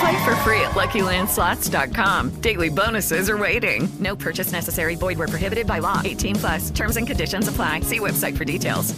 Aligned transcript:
Play 0.00 0.24
for 0.24 0.34
free 0.36 0.60
at 0.60 0.72
LuckyLandSlots.com. 0.72 2.40
Daily 2.40 2.70
bonuses 2.70 3.28
are 3.30 3.38
waiting. 3.38 3.88
No 4.00 4.16
purchase 4.16 4.52
necessary. 4.52 4.96
Void 4.96 5.18
where 5.18 5.28
prohibited 5.28 5.66
by 5.66 5.78
law. 5.78 6.00
18 6.04 6.36
plus. 6.36 6.70
Terms 6.70 6.96
and 6.96 7.06
conditions 7.06 7.48
apply. 7.48 7.80
See 7.80 8.00
website 8.00 8.36
for 8.36 8.44
details. 8.44 8.94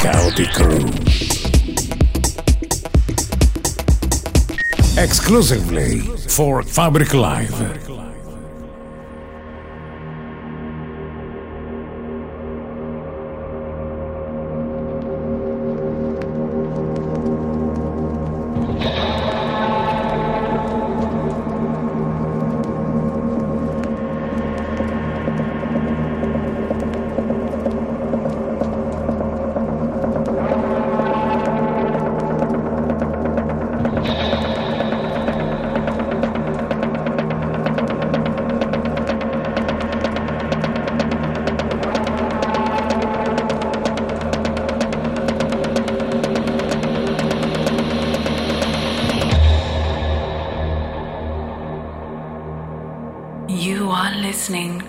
Chaotic 0.00 0.52
Crew. 0.52 0.86
Exclusively 4.98 6.00
for 6.28 6.62
Fabric 6.62 7.12
Live. 7.12 7.95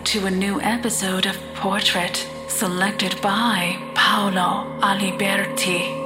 To 0.07 0.25
a 0.25 0.31
new 0.31 0.61
episode 0.61 1.25
of 1.25 1.37
Portrait 1.53 2.25
selected 2.47 3.19
by 3.21 3.77
Paolo 3.93 4.79
Aliberti. 4.79 5.96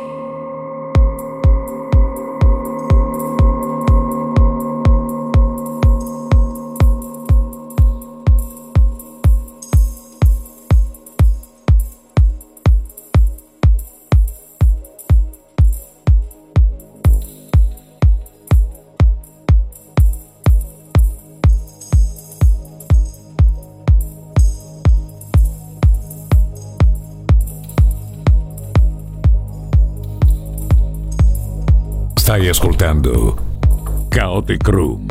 Stai 32.32 32.48
ascoltando 32.48 34.08
Chaotic 34.08 34.66
Room. 34.70 35.06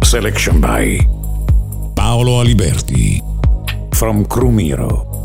Selection 0.00 0.58
by 0.58 0.98
Paolo 1.94 2.40
Aliberti. 2.40 3.22
From 3.90 4.26
Crumiro. 4.26 5.15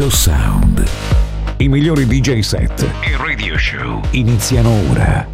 Of 0.00 0.12
Sound. 0.12 0.84
I 1.58 1.68
migliori 1.68 2.04
DJ 2.06 2.40
set 2.40 2.82
e 2.82 3.16
radio 3.16 3.56
show 3.56 4.00
iniziano 4.10 4.70
ora. 4.90 5.33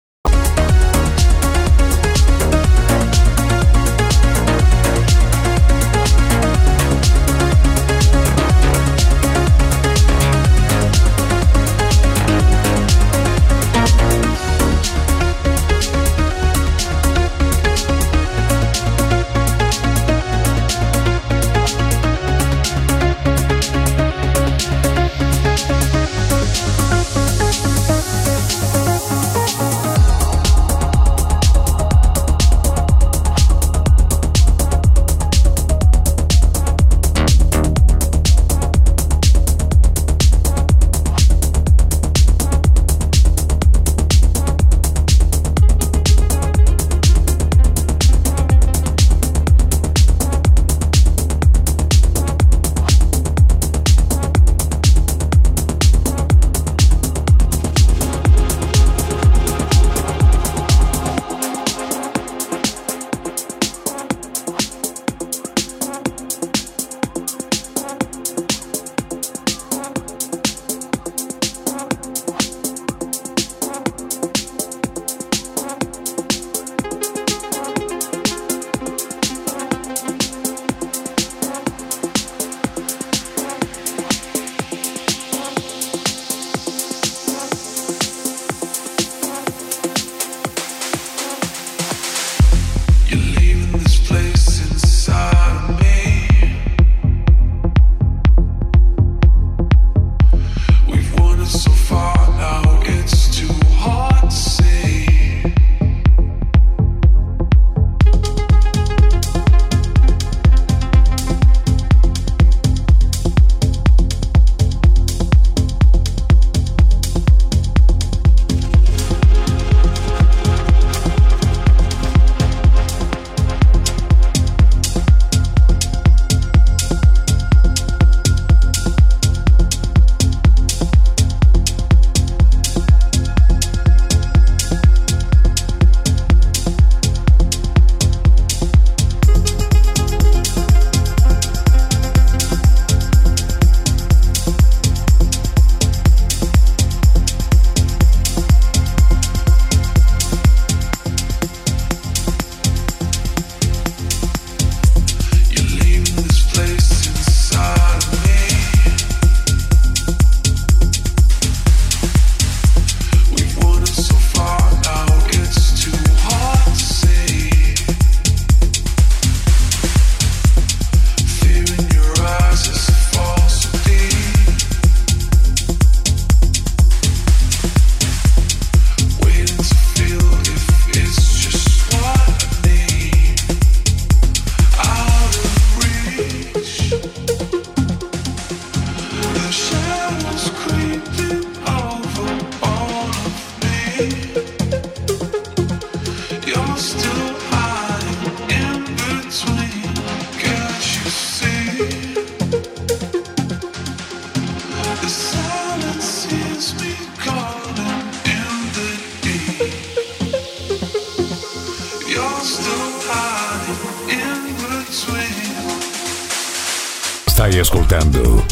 Stai 217.41 217.57
ascoltando 217.57 218.45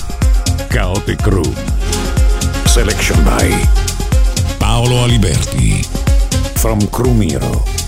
Chaotic 0.67 1.21
Crew. 1.21 1.53
Selection 2.65 3.23
by 3.23 3.53
Paolo 4.57 5.03
Aliberti. 5.03 5.85
From 6.55 6.79
Crumiro. 6.89 7.63
Fabric 7.63 7.78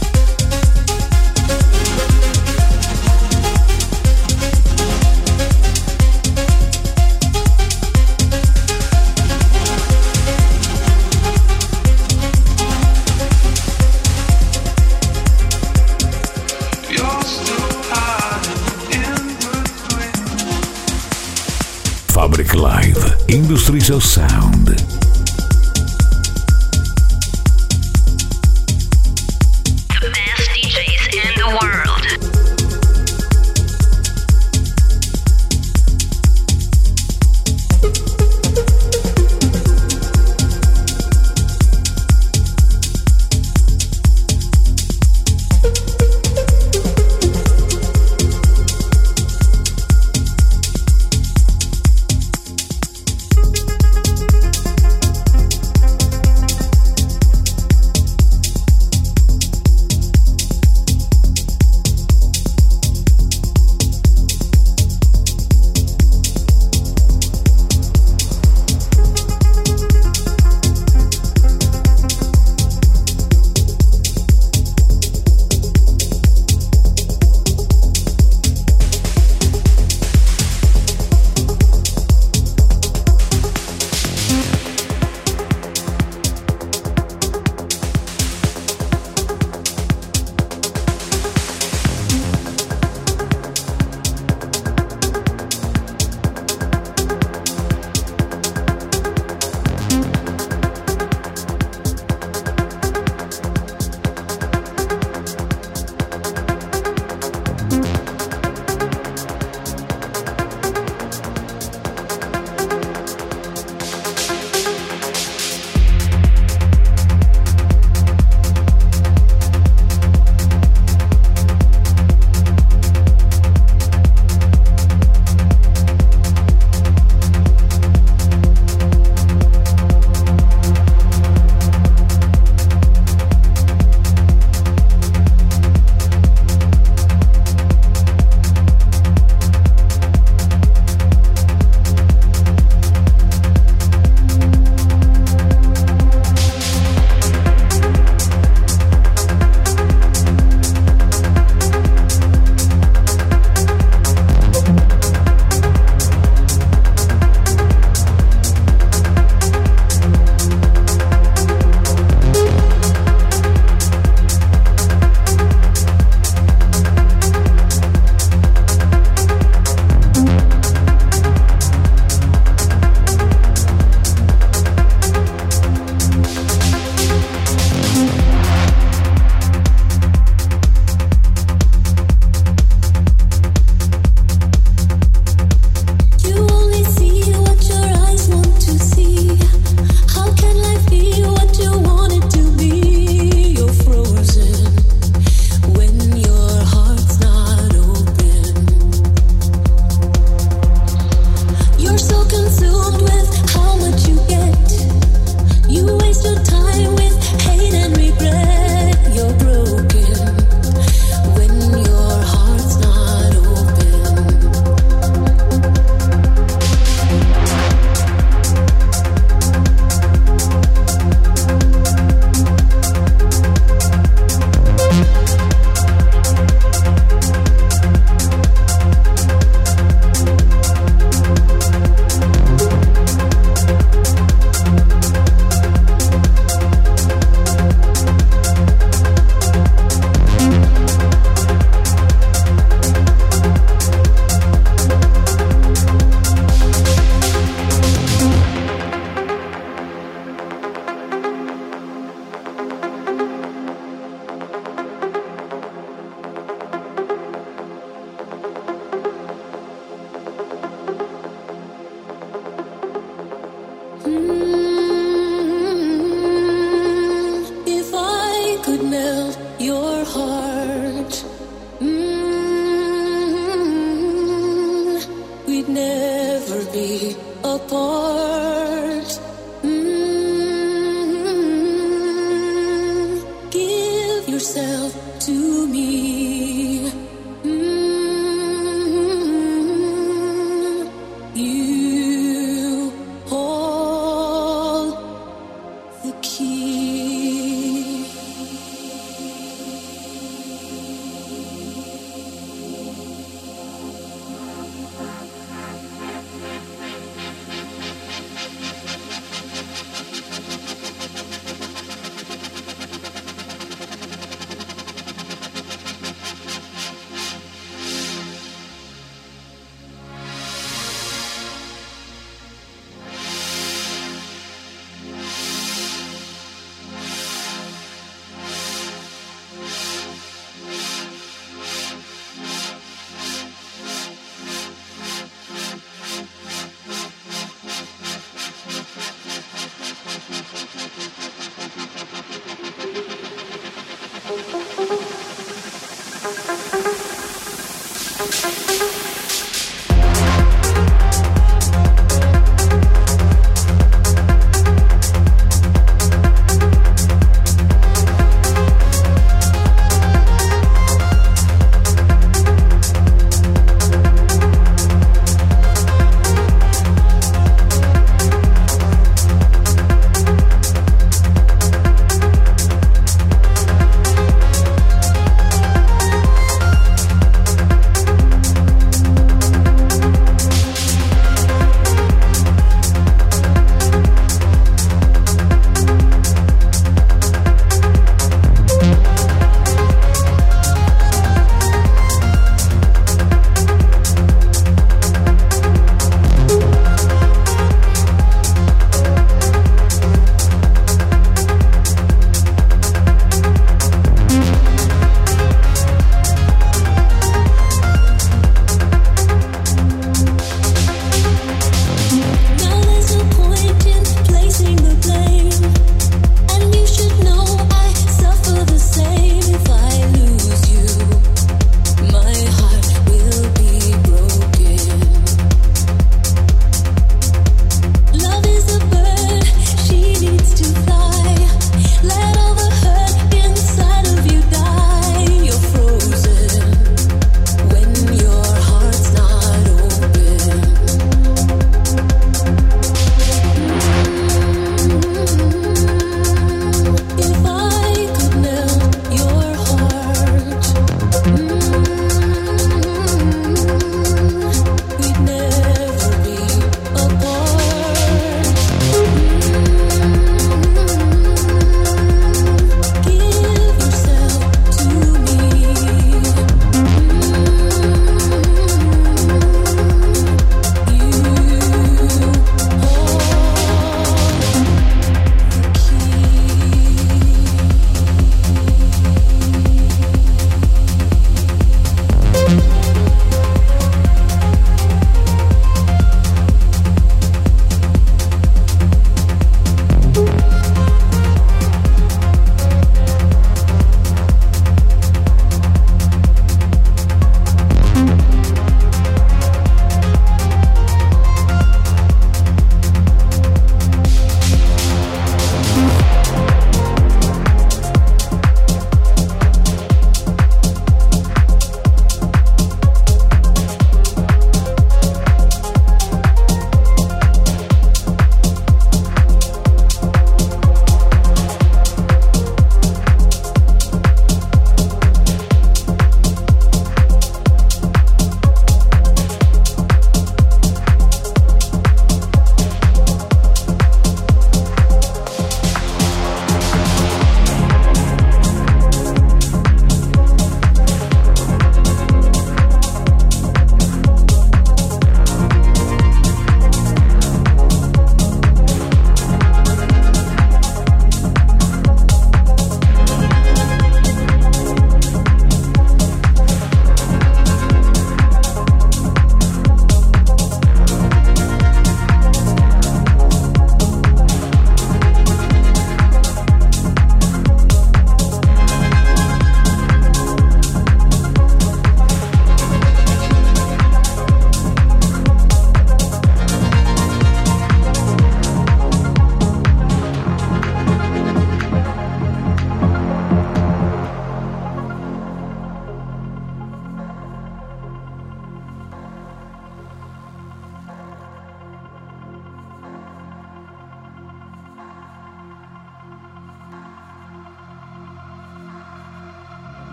Live. 22.56 23.24
Industries 23.30 23.90
of 23.90 24.04
Sound. 24.04 25.01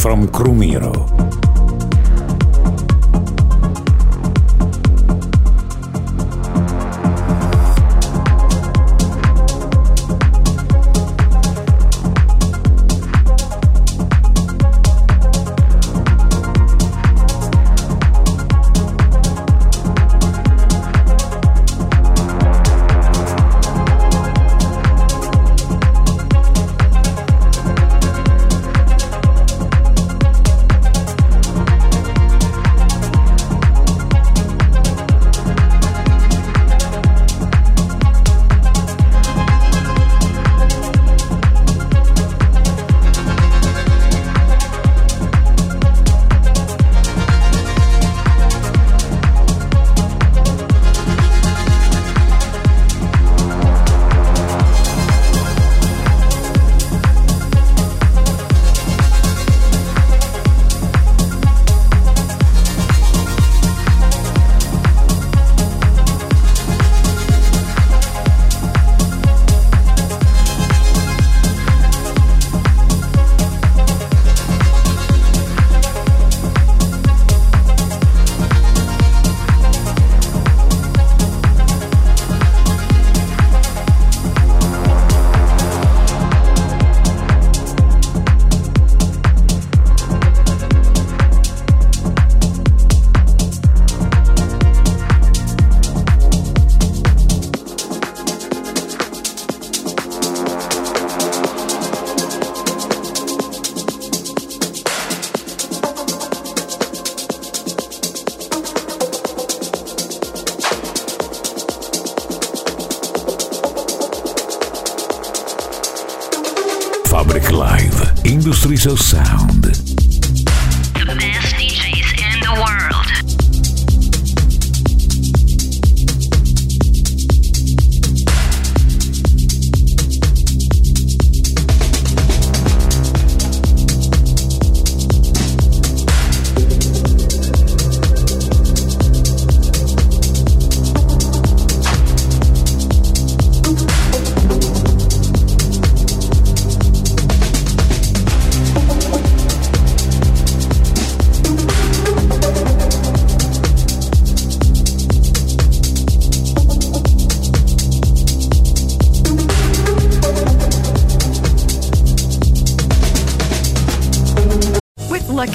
From 0.00 0.28
Crumiro. 0.28 1.49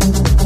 Thank 0.00 0.38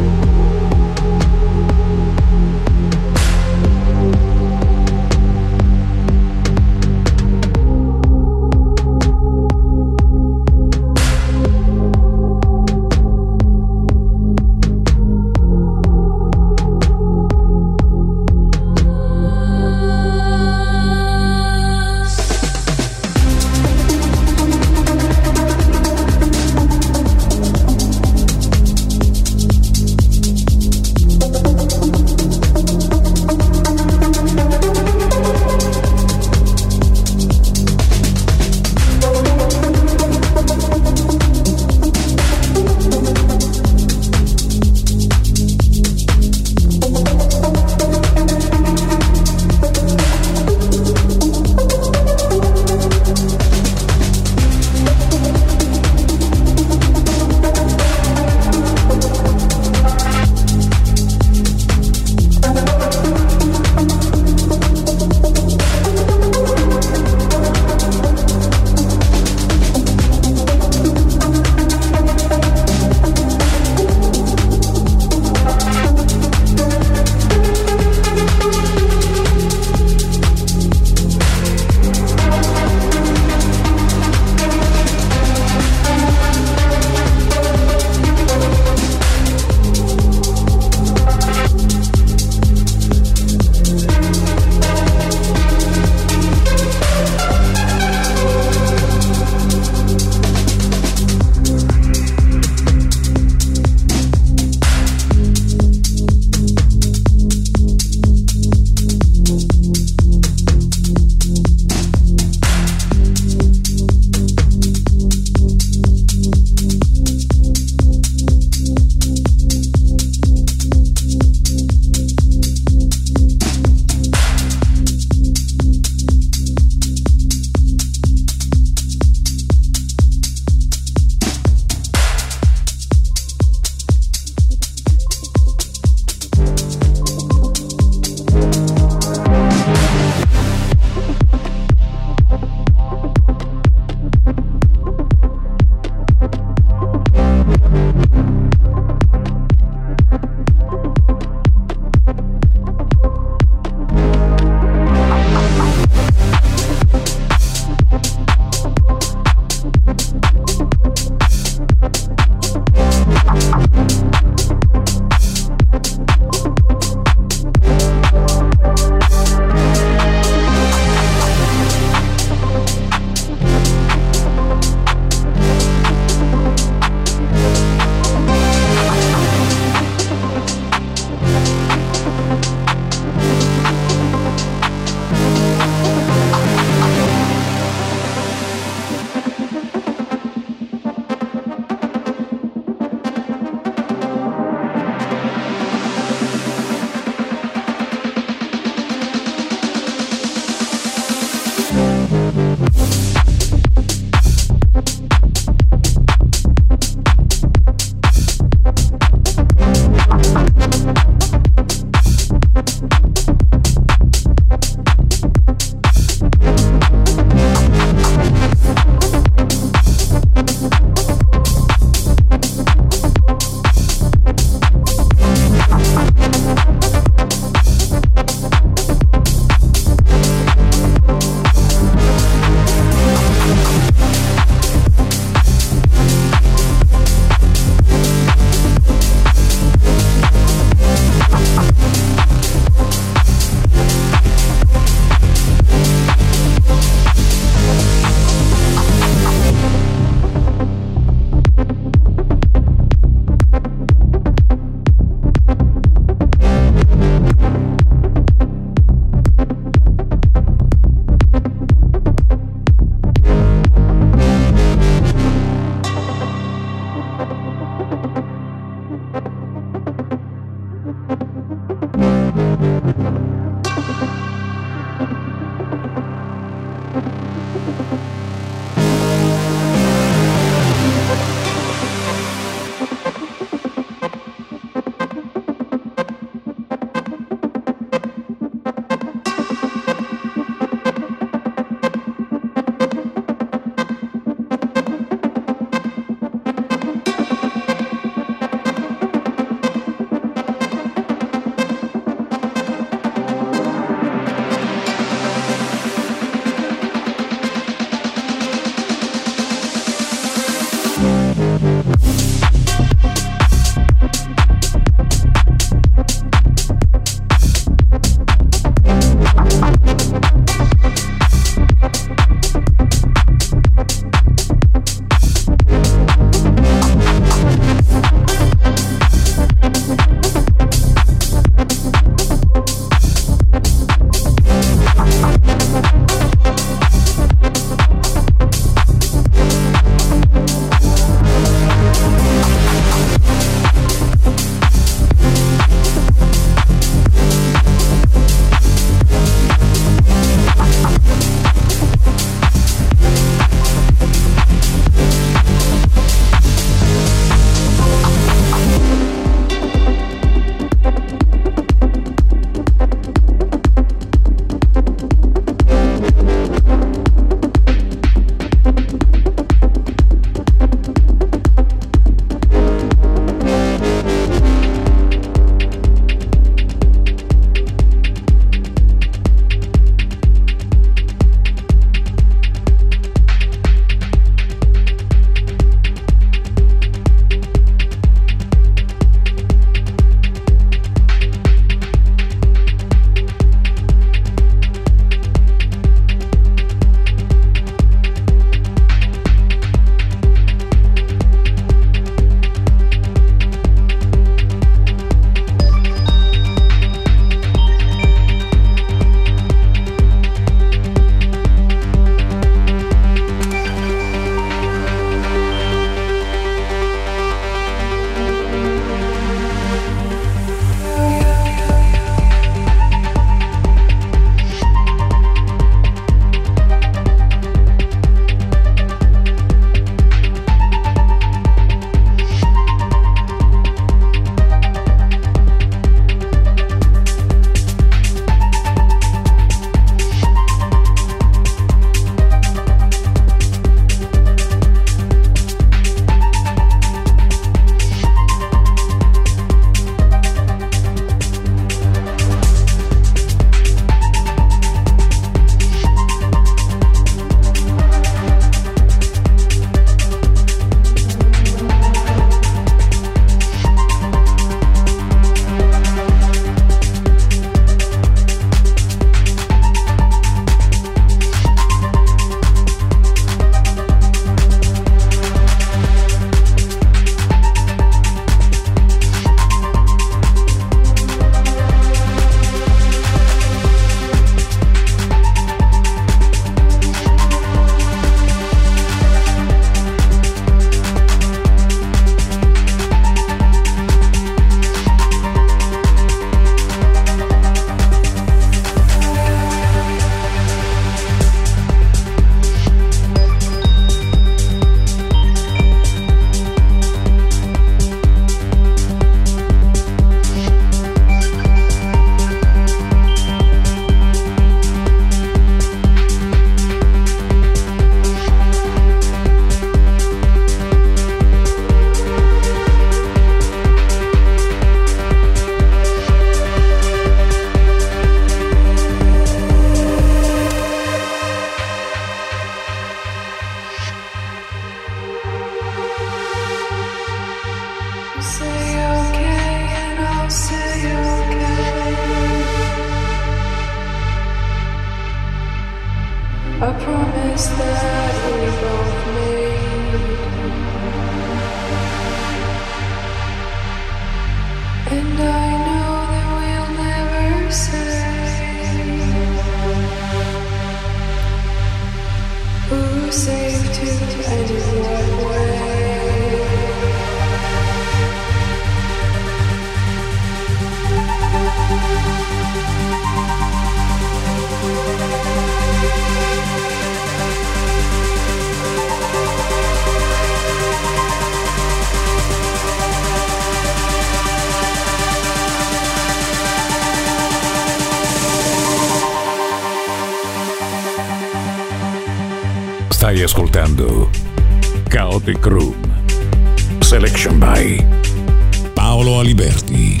Paolo 599.24 599.30
Aliberti. 599.30 600.00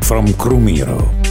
From 0.00 0.32
Crumiro. 0.34 1.23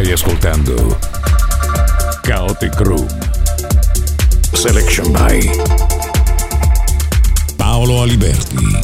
Stai 0.00 0.12
ascoltando 0.12 0.98
Chaotic 2.22 2.74
Room. 2.80 3.06
Selection 4.54 5.12
by 5.12 5.46
Paolo 7.58 8.04
Aliberti. 8.04 8.80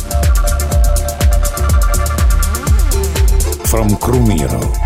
From 3.64 3.96
Crumiro. 3.96 4.85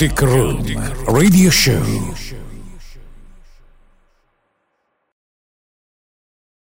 Chaotic 0.00 0.22
Room 0.22 0.64
Radio 1.08 1.50
Show. 1.50 1.99